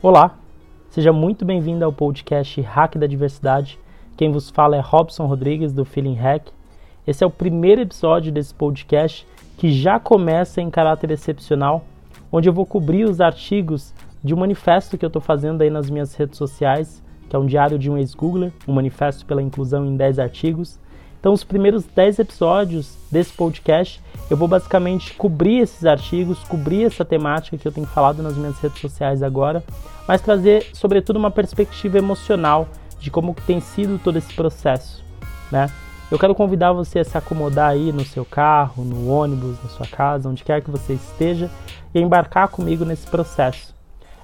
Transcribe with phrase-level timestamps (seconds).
[0.00, 0.38] Olá,
[0.90, 3.80] seja muito bem-vindo ao podcast Hack da Diversidade.
[4.16, 6.52] Quem vos fala é Robson Rodrigues do Feeling Hack.
[7.04, 9.26] Esse é o primeiro episódio desse podcast
[9.56, 11.84] que já começa em caráter excepcional,
[12.30, 13.92] onde eu vou cobrir os artigos
[14.22, 17.46] de um manifesto que eu estou fazendo aí nas minhas redes sociais, que é um
[17.46, 20.78] diário de um ex-Googler, um manifesto pela inclusão em 10 artigos.
[21.18, 24.00] Então, os primeiros 10 episódios desse podcast,
[24.30, 28.58] eu vou basicamente cobrir esses artigos, cobrir essa temática que eu tenho falado nas minhas
[28.58, 29.64] redes sociais agora,
[30.06, 32.68] mas trazer, sobretudo, uma perspectiva emocional
[33.00, 35.04] de como que tem sido todo esse processo,
[35.50, 35.70] né?
[36.10, 39.86] Eu quero convidar você a se acomodar aí no seu carro, no ônibus, na sua
[39.86, 41.50] casa, onde quer que você esteja,
[41.94, 43.74] e embarcar comigo nesse processo.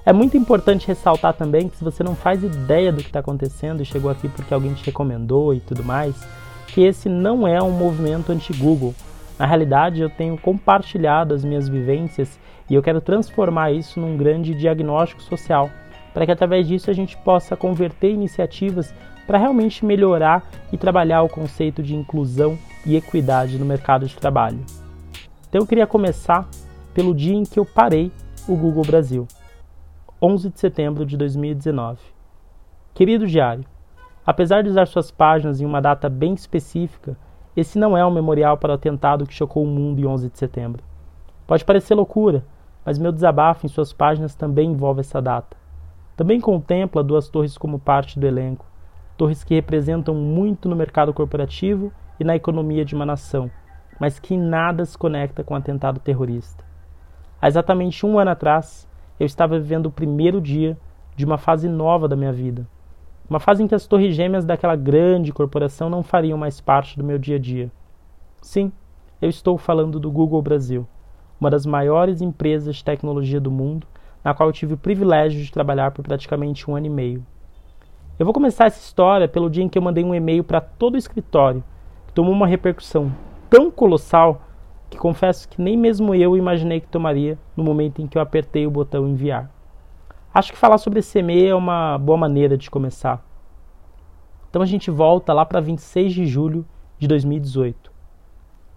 [0.03, 3.81] É muito importante ressaltar também que se você não faz ideia do que está acontecendo
[3.81, 6.15] e chegou aqui porque alguém te recomendou e tudo mais,
[6.67, 8.93] que esse não é um movimento anti-Google.
[9.37, 12.39] Na realidade, eu tenho compartilhado as minhas vivências
[12.69, 15.69] e eu quero transformar isso num grande diagnóstico social,
[16.13, 18.93] para que através disso a gente possa converter iniciativas
[19.27, 24.59] para realmente melhorar e trabalhar o conceito de inclusão e equidade no mercado de trabalho.
[25.49, 26.47] Então eu queria começar
[26.93, 28.11] pelo dia em que eu parei
[28.47, 29.27] o Google Brasil,
[30.21, 31.99] 11 de setembro de 2019.
[32.93, 33.65] Querido diário,
[34.25, 37.15] Apesar de usar suas páginas em uma data bem específica,
[37.55, 40.37] esse não é um memorial para o atentado que chocou o mundo em 11 de
[40.37, 40.83] setembro.
[41.47, 42.43] Pode parecer loucura,
[42.83, 45.55] mas meu desabafo em suas páginas também envolve essa data.
[46.17, 48.65] Também contempla duas torres como parte do elenco,
[49.15, 53.49] torres que representam muito no mercado corporativo e na economia de uma nação,
[53.99, 56.63] mas que nada se conecta com o atentado terrorista.
[57.41, 58.85] Há exatamente um ano atrás,
[59.17, 60.77] eu estava vivendo o primeiro dia
[61.15, 62.67] de uma fase nova da minha vida
[63.29, 67.03] uma fase em que as torres gêmeas daquela grande corporação não fariam mais parte do
[67.03, 67.71] meu dia a dia.
[68.41, 68.71] Sim,
[69.21, 70.87] eu estou falando do Google Brasil,
[71.39, 73.87] uma das maiores empresas de tecnologia do mundo,
[74.23, 77.25] na qual eu tive o privilégio de trabalhar por praticamente um ano e meio.
[78.17, 80.95] Eu vou começar essa história pelo dia em que eu mandei um e-mail para todo
[80.95, 81.63] o escritório,
[82.07, 83.11] que tomou uma repercussão
[83.49, 84.41] tão colossal
[84.89, 88.65] que confesso que nem mesmo eu imaginei que tomaria no momento em que eu apertei
[88.65, 89.54] o botão enviar.
[90.35, 93.25] Acho que falar sobre e-mail é uma boa maneira de começar.
[94.49, 96.65] Então a gente volta lá para 26 de julho
[96.99, 97.89] de 2018.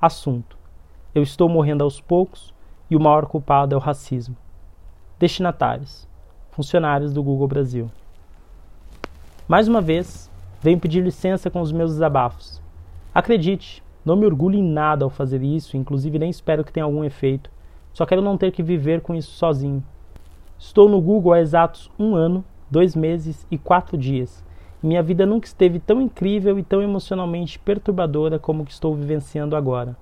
[0.01, 0.57] Assunto:
[1.13, 2.55] Eu estou morrendo aos poucos
[2.89, 4.37] e o maior culpado é o racismo.
[5.19, 6.09] Destinatários:
[6.53, 7.91] Funcionários do Google Brasil.
[9.49, 10.31] Mais uma vez,
[10.61, 12.63] venho pedir licença com os meus desabafos.
[13.13, 17.03] Acredite, não me orgulho em nada ao fazer isso, inclusive nem espero que tenha algum
[17.03, 17.51] efeito.
[17.93, 19.83] Só quero não ter que viver com isso sozinho.
[20.59, 24.45] Estou no Google há exatos um ano, dois meses e quatro dias.
[24.83, 29.97] minha vida nunca esteve tão incrível e tão emocionalmente perturbadora como que estou vivenciando agora.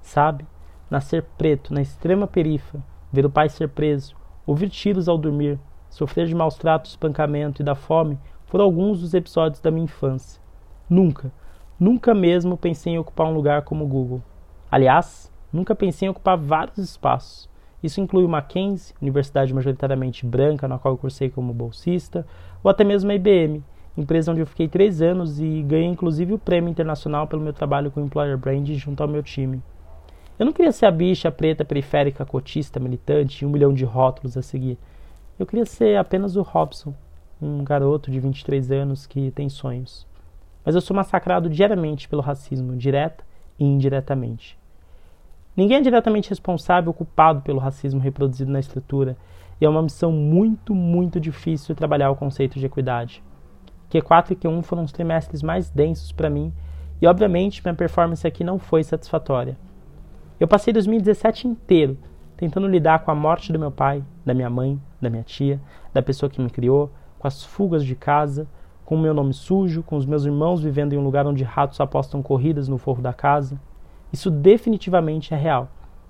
[0.00, 0.46] Sabe?
[0.88, 2.80] Nascer preto na extrema perifa,
[3.12, 4.14] ver o pai ser preso,
[4.46, 5.58] ouvir tiros ao dormir,
[5.90, 10.40] sofrer de maus tratos, espancamento e da fome foram alguns dos episódios da minha infância.
[10.88, 11.32] Nunca,
[11.80, 14.22] nunca mesmo pensei em ocupar um lugar como o Google.
[14.70, 17.50] Aliás, nunca pensei em ocupar vários espaços.
[17.86, 22.26] Isso inclui o Mackenzie, universidade majoritariamente branca, na qual eu cursei como bolsista,
[22.62, 23.62] ou até mesmo a IBM,
[23.96, 27.90] empresa onde eu fiquei três anos e ganhei inclusive o prêmio internacional pelo meu trabalho
[27.92, 29.62] com Employer Brand junto ao meu time.
[30.36, 34.36] Eu não queria ser a bicha preta periférica cotista militante e um milhão de rótulos
[34.36, 34.76] a seguir.
[35.38, 36.92] Eu queria ser apenas o Robson,
[37.40, 40.06] um garoto de 23 anos que tem sonhos.
[40.64, 43.24] Mas eu sou massacrado diariamente pelo racismo, direta
[43.58, 44.58] e indiretamente.
[45.56, 49.16] Ninguém é diretamente responsável ou culpado pelo racismo reproduzido na estrutura,
[49.60, 53.24] e é uma missão muito, muito difícil trabalhar o conceito de equidade.
[53.90, 56.52] Q4 e Q1 foram os trimestres mais densos para mim,
[57.00, 59.56] e obviamente minha performance aqui não foi satisfatória.
[60.38, 61.96] Eu passei 2017 inteiro
[62.36, 65.58] tentando lidar com a morte do meu pai, da minha mãe, da minha tia,
[65.92, 68.46] da pessoa que me criou, com as fugas de casa,
[68.84, 71.80] com o meu nome sujo, com os meus irmãos vivendo em um lugar onde ratos
[71.80, 73.58] apostam corridas no forro da casa.
[74.16, 75.68] Isso definitivamente é real.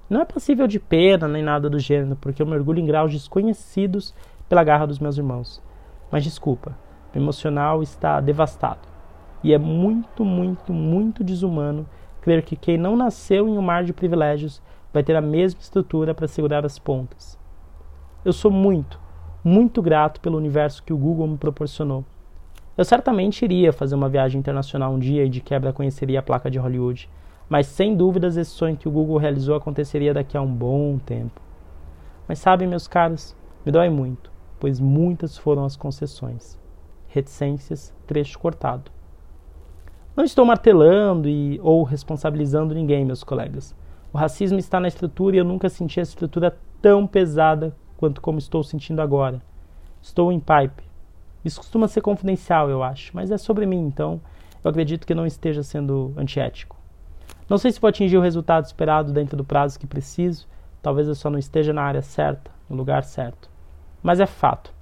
[0.09, 4.15] Não é passível de pena nem nada do gênero, porque eu mergulho em graus desconhecidos
[4.49, 5.61] pela garra dos meus irmãos.
[6.09, 6.79] Mas desculpa,
[7.13, 8.87] o emocional está devastado.
[9.43, 11.85] E é muito, muito, muito desumano
[12.21, 14.63] crer que quem não nasceu em um mar de privilégios
[14.93, 17.37] vai ter a mesma estrutura para segurar as pontas.
[18.25, 19.01] Eu sou muito,
[19.43, 22.05] muito grato pelo universo que o Google me proporcionou.
[22.79, 26.49] Eu certamente iria fazer uma viagem internacional um dia e de quebra conheceria a placa
[26.49, 27.11] de Hollywood
[27.49, 31.41] mas sem dúvidas esse sonho que o Google realizou aconteceria daqui a um bom tempo.
[32.27, 36.59] Mas sabem, meus caros, me dói muito, pois muitas foram as concessões.
[37.09, 38.91] Reticências, trecho cortado.
[40.17, 43.77] Não estou martelando e ou responsabilizando ninguém, meus colegas.
[44.13, 48.39] O racismo está na estrutura e eu nunca senti a estrutura tão pesada quanto como
[48.39, 49.43] estou sentindo agora.
[50.01, 50.85] Estou em pipe.
[51.45, 54.21] Isso costuma ser confidencial, eu acho, mas é sobre mim, então
[54.65, 56.76] eu acredito que não esteja sendo antiético.
[57.49, 60.49] Não sei se vou atingir o resultado esperado dentro do prazo que preciso,
[60.83, 63.49] talvez eu só não esteja na área certa, no lugar certo.
[64.03, 64.75] Mas é fato.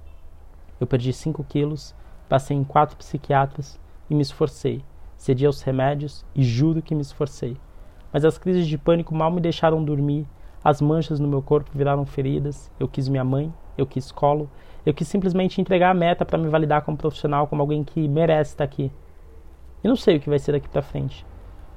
[0.79, 1.93] Eu perdi 5 quilos,
[2.27, 3.79] passei em quatro psiquiatras
[4.09, 4.83] e me esforcei.
[5.15, 7.55] Cedi aos remédios e juro que me esforcei.
[8.11, 10.27] Mas as crises de pânico mal me deixaram dormir,
[10.63, 14.49] as manchas no meu corpo viraram feridas, eu quis minha mãe, eu quis colo,
[14.83, 18.53] eu quis simplesmente entregar a meta para me validar como profissional, como alguém que merece
[18.53, 18.91] estar aqui.
[19.83, 21.23] E não sei o que vai ser daqui para frente,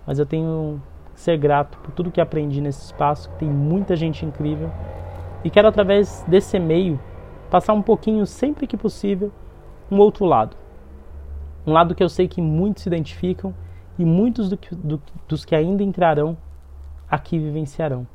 [0.09, 0.81] mas eu tenho
[1.13, 4.71] que ser grato por tudo que aprendi nesse espaço, que tem muita gente incrível,
[5.45, 6.99] e quero através desse meio
[7.51, 9.31] passar um pouquinho, sempre que possível,
[9.91, 10.57] um outro lado.
[11.67, 13.55] Um lado que eu sei que muitos se identificam
[13.99, 16.39] e muitos do que, do, dos que ainda entrarão
[17.11, 18.07] aqui vivenciarão.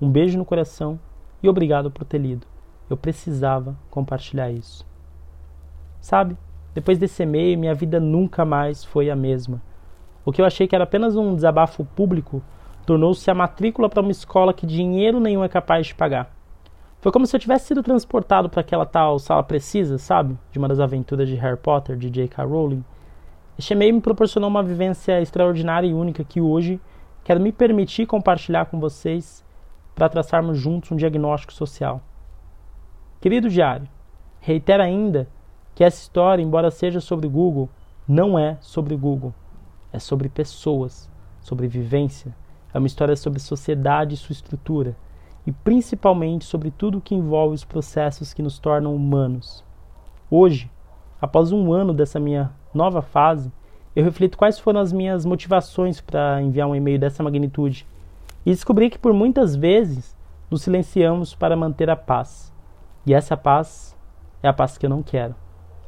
[0.00, 0.98] Um beijo no coração
[1.42, 2.46] e obrigado por ter lido.
[2.88, 4.82] Eu precisava compartilhar isso.
[6.00, 6.38] Sabe,
[6.72, 9.67] depois desse e-mail, minha vida nunca mais foi a mesma.
[10.28, 12.42] O que eu achei que era apenas um desabafo público
[12.84, 16.30] tornou-se a matrícula para uma escola que dinheiro nenhum é capaz de pagar.
[17.00, 20.36] Foi como se eu tivesse sido transportado para aquela tal sala precisa, sabe?
[20.52, 22.44] De uma das aventuras de Harry Potter, de J.K.
[22.44, 22.84] Rowling.
[23.58, 26.78] Este e-mail me proporcionou uma vivência extraordinária e única que hoje
[27.24, 29.42] quero me permitir compartilhar com vocês
[29.94, 32.02] para traçarmos juntos um diagnóstico social.
[33.18, 33.88] Querido diário,
[34.40, 35.26] reitero ainda
[35.74, 37.70] que essa história, embora seja sobre Google,
[38.06, 39.32] não é sobre Google.
[39.92, 42.34] É sobre pessoas, sobre vivência.
[42.72, 44.96] É uma história sobre sociedade e sua estrutura
[45.46, 49.64] e principalmente sobre tudo o que envolve os processos que nos tornam humanos.
[50.30, 50.70] Hoje,
[51.20, 53.50] após um ano dessa minha nova fase,
[53.96, 57.86] eu reflito quais foram as minhas motivações para enviar um e-mail dessa magnitude
[58.44, 60.16] e descobri que por muitas vezes
[60.50, 62.52] nos silenciamos para manter a paz.
[63.04, 63.96] E essa paz
[64.42, 65.34] é a paz que eu não quero.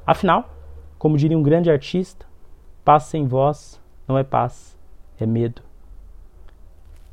[0.07, 0.49] Afinal,
[0.99, 2.27] como diria um grande artista,
[2.85, 3.80] paz sem voz
[4.11, 4.77] não é paz,
[5.21, 5.63] é medo.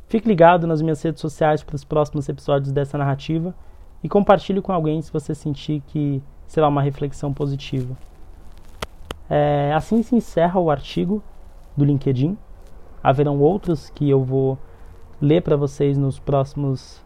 [0.08, 3.54] Fique ligado nas minhas redes sociais para os próximos episódios dessa narrativa
[4.04, 7.96] e compartilhe com alguém se você sentir que será uma reflexão positiva.
[9.30, 11.22] É, assim se encerra o artigo
[11.76, 12.36] do LinkedIn.
[13.04, 14.58] Haverão outros que eu vou
[15.22, 17.06] ler para vocês nos próximos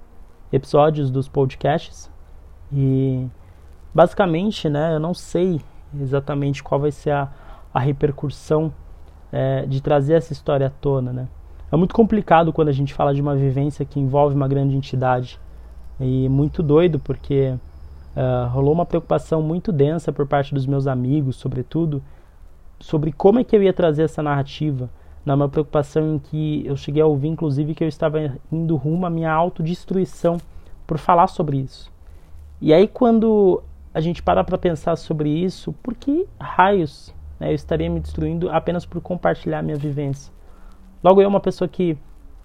[0.54, 2.10] episódios dos podcasts.
[2.72, 3.28] E
[3.94, 5.60] basicamente, né, eu não sei
[6.00, 7.30] exatamente qual vai ser a,
[7.74, 8.72] a repercussão
[9.32, 11.28] é, de trazer essa história à tona, né?
[11.72, 15.40] É muito complicado quando a gente fala de uma vivência que envolve uma grande entidade.
[16.00, 17.56] E muito doido, porque
[18.16, 22.04] uh, rolou uma preocupação muito densa por parte dos meus amigos, sobretudo,
[22.78, 24.90] sobre como é que eu ia trazer essa narrativa.
[25.26, 29.10] Numa preocupação em que eu cheguei a ouvir, inclusive, que eu estava indo rumo à
[29.10, 30.38] minha autodestruição
[30.86, 31.90] por falar sobre isso.
[32.60, 33.64] E aí, quando
[33.94, 38.52] a gente para para pensar sobre isso, por que raios né, eu estaria me destruindo
[38.52, 40.32] apenas por compartilhar minha vivência?
[41.04, 41.98] Logo eu, uma pessoa que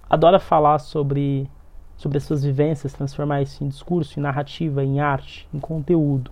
[0.09, 1.51] adora falar sobre,
[1.99, 6.31] sobre as suas vivências, transformar isso em discurso, em narrativa, em arte, em conteúdo.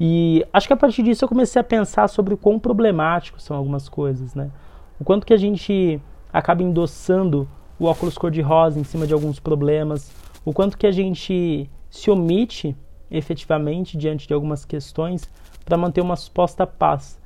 [0.00, 3.54] E acho que a partir disso eu comecei a pensar sobre o quão problemáticos são
[3.54, 4.50] algumas coisas, né?
[4.98, 6.00] O quanto que a gente
[6.32, 7.46] acaba endossando
[7.78, 10.10] o óculos cor-de-rosa em cima de alguns problemas,
[10.46, 12.74] o quanto que a gente se omite
[13.10, 15.30] efetivamente diante de algumas questões
[15.62, 17.19] para manter uma suposta paz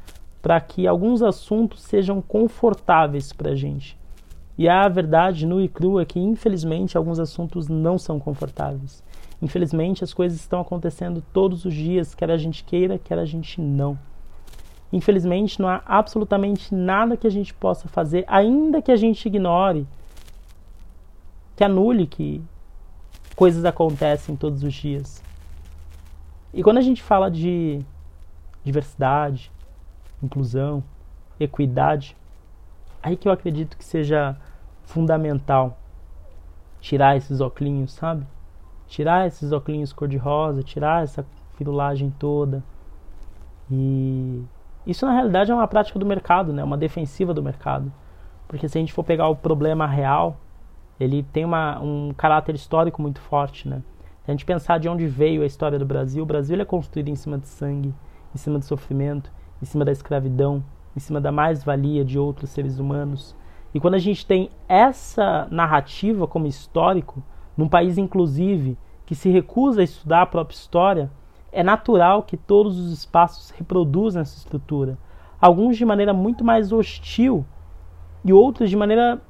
[0.45, 3.99] para que alguns assuntos sejam confortáveis para a gente.
[4.59, 9.03] E a verdade nua e crua é que, infelizmente, alguns assuntos não são confortáveis.
[9.41, 13.59] Infelizmente, as coisas estão acontecendo todos os dias, quer a gente queira, quer a gente
[13.59, 13.99] não.
[14.93, 19.87] Infelizmente, não há absolutamente nada que a gente possa fazer, ainda que a gente ignore,
[21.57, 22.43] que anule que
[23.35, 25.23] coisas acontecem todos os dias.
[26.53, 27.81] E quando a gente fala de
[28.63, 29.51] diversidade,
[30.25, 30.83] inclusão,
[31.39, 32.17] equidade,
[33.03, 34.37] aí que eu acredito que seja
[34.85, 35.79] fundamental
[36.81, 38.27] tirar esses óculos, sabe?
[38.87, 41.25] Tirar esses óculos cor-de-rosa, tirar essa
[41.57, 42.63] firulagem toda.
[43.71, 44.43] E
[44.87, 46.63] isso na realidade é uma prática do mercado, né?
[46.63, 47.91] Uma defensiva do mercado.
[48.47, 50.37] Porque se a gente for pegar o problema real,
[51.01, 53.83] ele tem uma, um caráter histórico muito forte, né?
[54.25, 57.09] Se a gente pensar de onde veio a história do Brasil, o Brasil é construído
[57.09, 57.95] em cima de sangue,
[58.35, 59.31] em cima de sofrimento,
[59.63, 60.63] em cima da escravidão,
[60.97, 63.35] em cima da mais-valia de outros seres humanos.
[63.75, 67.23] E quando a gente tem essa narrativa como histórico,
[67.57, 71.11] num país inclusive que se recusa a estudar a própria história,
[71.53, 74.99] é natural que todos os espaços reproduzam essa estrutura.
[75.41, 77.45] Alguns de maneira muito mais hostil
[78.25, 79.21] e outros de maneira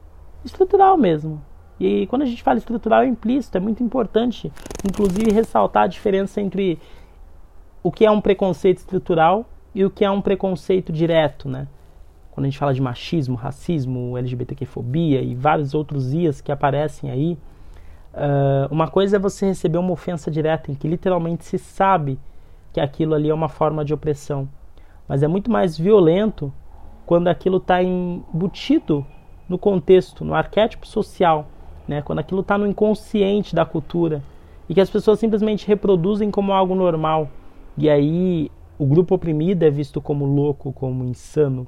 [0.44, 1.42] estrutural mesmo.
[1.78, 4.52] E quando a gente fala estrutural é implícito, é muito importante,
[4.88, 6.78] inclusive, ressaltar a diferença entre
[7.82, 11.66] o que é um preconceito estrutural e o que é um preconceito direto, né?
[12.30, 17.38] Quando a gente fala de machismo, racismo, LGBTQ-fobia e vários outros ias que aparecem aí,
[18.12, 22.18] uh, uma coisa é você receber uma ofensa direta em que literalmente se sabe
[22.72, 24.48] que aquilo ali é uma forma de opressão.
[25.06, 26.52] Mas é muito mais violento
[27.06, 29.06] quando aquilo está embutido
[29.48, 31.46] no contexto, no arquétipo social,
[31.86, 32.02] né?
[32.02, 34.22] quando aquilo está no inconsciente da cultura
[34.68, 37.28] e que as pessoas simplesmente reproduzem como algo normal.
[37.76, 41.66] E aí o grupo oprimido é visto como louco, como insano.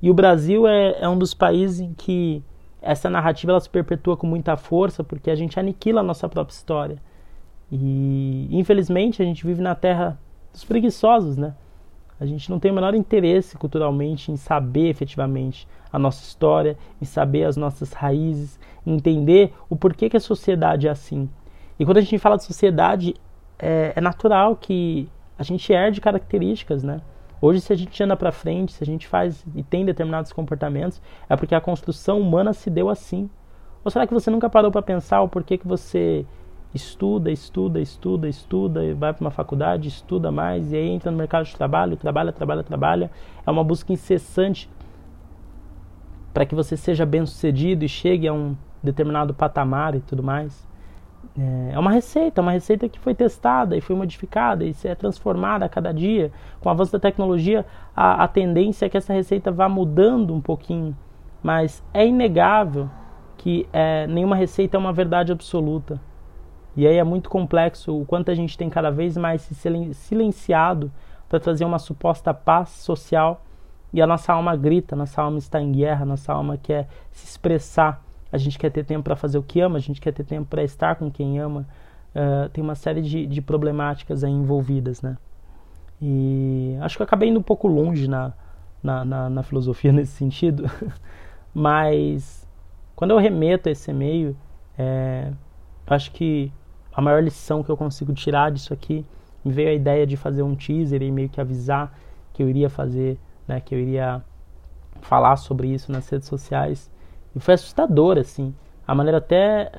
[0.00, 2.42] E o Brasil é, é um dos países em que
[2.80, 6.54] essa narrativa ela se perpetua com muita força porque a gente aniquila a nossa própria
[6.54, 6.98] história.
[7.70, 10.18] E infelizmente a gente vive na terra
[10.52, 11.54] dos preguiçosos, né?
[12.20, 17.04] A gente não tem o menor interesse culturalmente em saber efetivamente a nossa história, em
[17.04, 21.28] saber as nossas raízes, entender o porquê que a sociedade é assim.
[21.78, 23.14] E quando a gente fala de sociedade,
[23.58, 27.00] é, é natural que a gente herde características, né?
[27.40, 31.00] Hoje, se a gente anda para frente, se a gente faz e tem determinados comportamentos,
[31.28, 33.30] é porque a construção humana se deu assim.
[33.84, 36.26] Ou será que você nunca parou para pensar o porquê que você
[36.74, 41.16] estuda, estuda, estuda, estuda, e vai para uma faculdade, estuda mais, e aí entra no
[41.16, 43.10] mercado de trabalho, trabalha, trabalha, trabalha.
[43.46, 44.68] É uma busca incessante
[46.34, 50.67] para que você seja bem sucedido e chegue a um determinado patamar e tudo mais.
[51.38, 55.64] É, é uma receita, uma receita que foi testada e foi modificada e é transformada
[55.64, 56.32] a cada dia.
[56.60, 57.64] Com o avanço da tecnologia,
[57.94, 60.96] a, a tendência é que essa receita vá mudando um pouquinho,
[61.42, 62.90] mas é inegável
[63.36, 66.00] que é, nenhuma receita é uma verdade absoluta.
[66.76, 69.54] E aí é muito complexo o quanto a gente tem cada vez mais se
[69.94, 70.90] silenciado
[71.28, 73.42] para trazer uma suposta paz social
[73.92, 78.02] e a nossa alma grita, nossa alma está em guerra, nossa alma quer se expressar.
[78.30, 80.46] A gente quer ter tempo para fazer o que ama, a gente quer ter tempo
[80.48, 81.66] para estar com quem ama.
[82.14, 85.16] Uh, tem uma série de, de problemáticas aí envolvidas, né?
[86.00, 88.32] E acho que eu acabei indo um pouco longe na,
[88.82, 90.70] na, na, na filosofia nesse sentido,
[91.54, 92.46] mas
[92.94, 94.36] quando eu remeto a esse e-mail,
[94.76, 95.30] é,
[95.86, 96.52] acho que
[96.92, 99.04] a maior lição que eu consigo tirar disso aqui
[99.44, 101.96] me veio a ideia de fazer um teaser e meio que avisar
[102.32, 104.22] que eu iria fazer, né, que eu iria
[105.00, 106.90] falar sobre isso nas redes sociais.
[107.38, 108.54] E foi assustador, assim,
[108.86, 109.70] a maneira até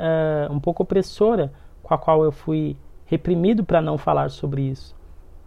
[0.50, 1.51] uh, um pouco opressora
[1.84, 4.96] com a qual eu fui reprimido para não falar sobre isso.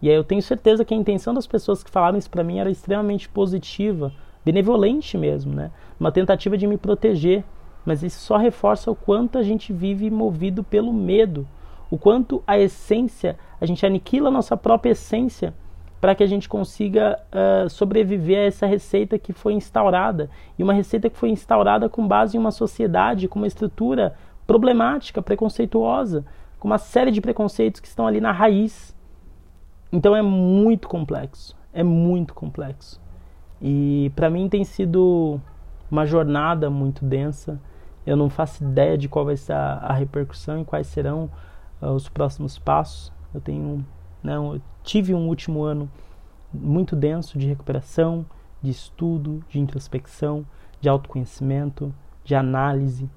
[0.01, 2.59] E aí eu tenho certeza que a intenção das pessoas que falaram isso para mim
[2.59, 4.11] era extremamente positiva,
[4.45, 5.71] benevolente mesmo, né?
[5.99, 7.43] Uma tentativa de me proteger.
[7.85, 11.45] Mas isso só reforça o quanto a gente vive movido pelo medo
[11.93, 15.53] o quanto a essência, a gente aniquila a nossa própria essência
[16.03, 20.29] para que a gente consiga uh, sobreviver a essa receita que foi instaurada.
[20.59, 24.13] E uma receita que foi instaurada com base em uma sociedade, com uma estrutura
[24.45, 26.25] problemática, preconceituosa,
[26.59, 28.93] com uma série de preconceitos que estão ali na raiz.
[29.93, 32.99] Então é muito complexo, é muito complexo.
[33.61, 35.39] E para mim tem sido
[35.89, 37.61] uma jornada muito densa.
[38.05, 41.29] Eu não faço ideia de qual vai ser a, a repercussão e quais serão
[41.81, 43.09] uh, os próximos passos.
[43.33, 43.85] Eu tenho,
[44.31, 45.89] eu tive um último ano
[46.53, 48.25] muito denso de recuperação,
[48.61, 50.45] de estudo, de introspecção,
[50.79, 53.09] de autoconhecimento, de análise.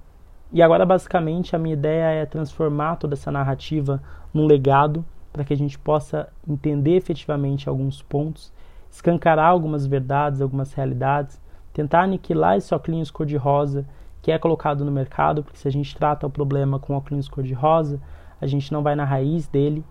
[0.52, 5.52] E agora, basicamente, a minha ideia é transformar toda essa narrativa num legado para que
[5.52, 8.52] a gente possa entender efetivamente alguns pontos,
[8.90, 11.40] escancarar algumas verdades, algumas realidades,
[11.72, 13.86] tentar aniquilar esse óculos cor-de-rosa
[14.22, 18.00] que é colocado no mercado, porque se a gente trata o problema com óculos cor-de-rosa,
[18.40, 19.84] a gente não vai na raiz dele.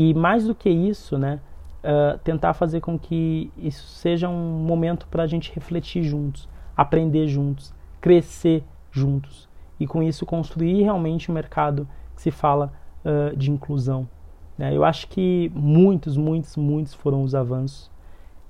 [0.00, 1.40] E mais do que isso, né,
[1.82, 7.26] uh, tentar fazer com que isso seja um momento para a gente refletir juntos, aprender
[7.26, 8.62] juntos, crescer
[8.92, 9.48] juntos.
[9.80, 12.72] E com isso construir realmente um mercado que se fala
[13.04, 14.08] uh, de inclusão.
[14.56, 14.72] Né?
[14.72, 17.90] Eu acho que muitos, muitos, muitos foram os avanços.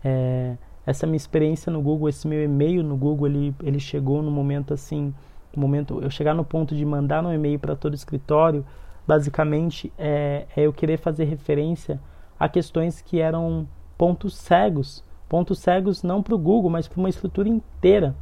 [0.04, 4.30] É, essa minha experiência no Google, esse meu e-mail no Google, ele, ele chegou no
[4.30, 5.14] momento assim,
[5.56, 8.66] momento eu chegar no ponto de mandar um e-mail para todo o escritório,
[9.08, 11.98] basicamente é, é eu querer fazer referência
[12.38, 17.08] a questões que eram pontos cegos, pontos cegos não para o Google, mas para uma
[17.08, 18.14] estrutura inteira,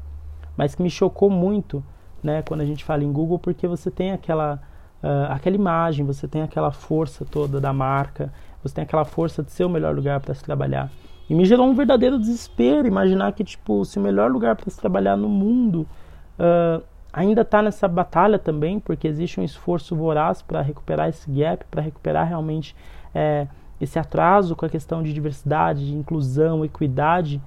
[0.56, 1.84] mas que me chocou muito,
[2.22, 4.62] né, quando a gente fala em Google, porque você tem aquela
[5.02, 9.50] uh, aquela imagem, você tem aquela força toda da marca, você tem aquela força de
[9.50, 10.88] ser o melhor lugar para se trabalhar.
[11.28, 14.78] E me gerou um verdadeiro desespero imaginar que tipo se o melhor lugar para se
[14.78, 15.86] trabalhar no mundo
[16.38, 16.80] uh,
[17.16, 21.80] ainda está nessa batalha também, porque existe um esforço voraz para recuperar esse gap, para
[21.80, 22.76] recuperar realmente
[23.14, 23.48] é,
[23.80, 27.40] esse atraso com a questão de diversidade, de inclusão, equidade.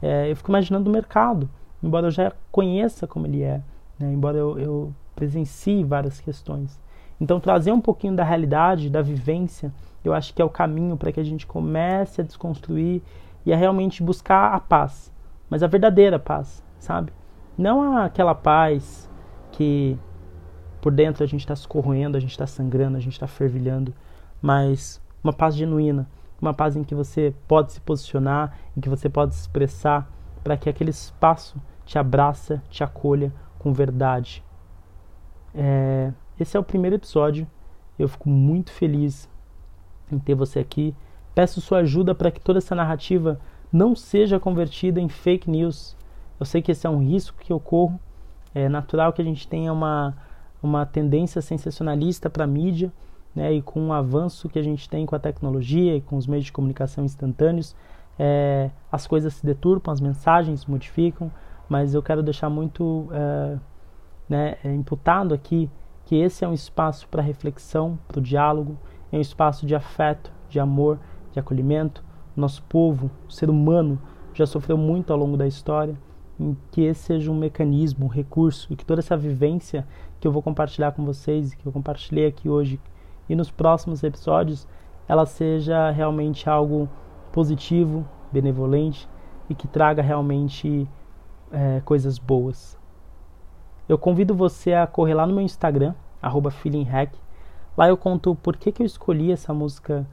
[0.00, 1.50] É, eu fico imaginando o mercado,
[1.82, 3.60] embora eu já conheça como ele é,
[3.98, 6.80] né, embora eu, eu presencie várias questões.
[7.20, 9.72] Então, trazer um pouquinho da realidade, da vivência,
[10.04, 13.02] eu acho que é o caminho para que a gente comece a desconstruir
[13.44, 15.12] e a realmente buscar a paz,
[15.50, 17.12] mas a verdadeira paz, sabe?
[17.58, 19.08] Não aquela paz
[19.56, 19.98] que
[20.82, 23.94] por dentro a gente está se corroendo, a gente está sangrando, a gente está fervilhando,
[24.40, 26.06] mas uma paz genuína,
[26.40, 30.10] uma paz em que você pode se posicionar, em que você pode se expressar,
[30.44, 34.44] para que aquele espaço te abraça, te acolha com verdade.
[35.54, 37.46] É, esse é o primeiro episódio.
[37.98, 39.28] Eu fico muito feliz
[40.12, 40.94] em ter você aqui.
[41.34, 43.40] Peço sua ajuda para que toda essa narrativa
[43.72, 45.96] não seja convertida em fake news.
[46.38, 47.98] Eu sei que esse é um risco que eu corro.
[48.58, 50.16] É natural que a gente tenha uma,
[50.62, 52.90] uma tendência sensacionalista para a mídia,
[53.34, 56.26] né, e com o avanço que a gente tem com a tecnologia e com os
[56.26, 57.76] meios de comunicação instantâneos,
[58.18, 61.30] é, as coisas se deturpam, as mensagens se modificam,
[61.68, 63.58] mas eu quero deixar muito é,
[64.26, 65.70] né, imputado aqui
[66.06, 68.78] que esse é um espaço para reflexão, para o diálogo,
[69.12, 70.98] é um espaço de afeto, de amor,
[71.30, 72.02] de acolhimento.
[72.34, 74.00] Nosso povo, o ser humano,
[74.32, 75.94] já sofreu muito ao longo da história,
[76.38, 79.86] em que esse seja um mecanismo, um recurso, e que toda essa vivência
[80.20, 82.80] que eu vou compartilhar com vocês, que eu compartilhei aqui hoje
[83.28, 84.68] e nos próximos episódios,
[85.08, 86.88] ela seja realmente algo
[87.32, 89.08] positivo, benevolente
[89.48, 90.88] e que traga realmente
[91.50, 92.78] é, coisas boas.
[93.88, 95.94] Eu convido você a correr lá no meu Instagram,
[96.50, 97.16] feelinghack.
[97.76, 100.06] Lá eu conto por que, que eu escolhi essa música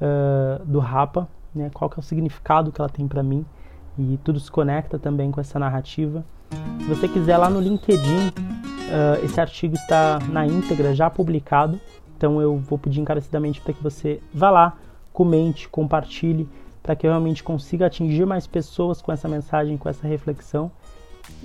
[0.00, 3.44] uh, do Rapa, né, qual que é o significado que ela tem para mim
[3.98, 6.24] e tudo se conecta também com essa narrativa.
[6.78, 11.80] Se você quiser lá no LinkedIn, uh, esse artigo está na íntegra já publicado,
[12.16, 14.76] então eu vou pedir encarecidamente para que você vá lá,
[15.12, 16.48] comente, compartilhe,
[16.82, 20.70] para que eu realmente consiga atingir mais pessoas com essa mensagem, com essa reflexão.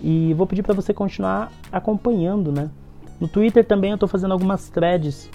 [0.03, 2.69] E vou pedir para você continuar acompanhando, né?
[3.19, 5.29] No Twitter também eu estou fazendo algumas threads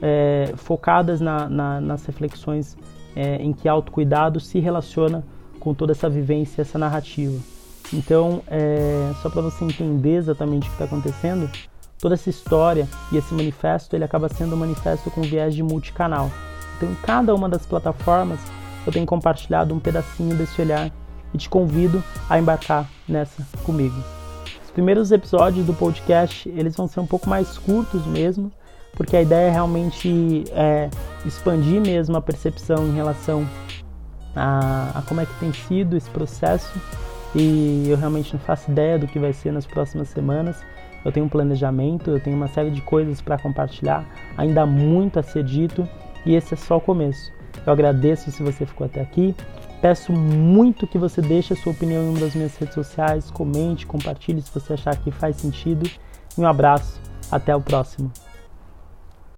[0.00, 2.76] é, focadas na, na, nas reflexões
[3.14, 5.24] é, em que autocuidado se relaciona
[5.66, 7.36] com toda essa vivência, essa narrativa.
[7.92, 11.50] Então, é, só para você entender exatamente o que está acontecendo,
[11.98, 16.30] toda essa história e esse manifesto ele acaba sendo um manifesto com viés de multicanal.
[16.76, 18.38] Então, em cada uma das plataformas
[18.86, 20.88] eu tenho compartilhado um pedacinho desse olhar
[21.34, 22.00] e te convido
[22.30, 23.96] a embarcar nessa comigo.
[24.64, 28.52] Os primeiros episódios do podcast eles vão ser um pouco mais curtos mesmo,
[28.92, 30.88] porque a ideia é realmente é,
[31.24, 33.44] expandir mesmo a percepção em relação
[34.36, 36.78] a, a como é que tem sido esse processo
[37.34, 40.56] e eu realmente não faço ideia do que vai ser nas próximas semanas.
[41.04, 44.04] Eu tenho um planejamento, eu tenho uma série de coisas para compartilhar,
[44.36, 45.88] ainda há muito a ser dito
[46.24, 47.32] e esse é só o começo.
[47.64, 49.34] Eu agradeço se você ficou até aqui.
[49.80, 53.86] Peço muito que você deixe a sua opinião em uma das minhas redes sociais, comente,
[53.86, 55.88] compartilhe se você achar que faz sentido.
[56.36, 58.10] Um abraço, até o próximo.